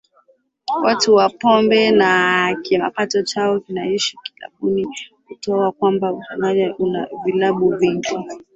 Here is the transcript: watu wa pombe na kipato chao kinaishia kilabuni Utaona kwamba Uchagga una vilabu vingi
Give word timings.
watu 0.83 1.15
wa 1.15 1.29
pombe 1.29 1.91
na 1.91 2.55
kipato 2.63 3.23
chao 3.23 3.59
kinaishia 3.59 4.19
kilabuni 4.23 4.87
Utaona 5.29 5.71
kwamba 5.71 6.13
Uchagga 6.13 6.75
una 6.77 7.07
vilabu 7.25 7.69
vingi 7.77 8.17